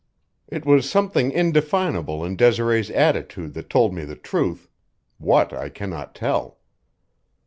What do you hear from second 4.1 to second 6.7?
truth what, I cannot tell.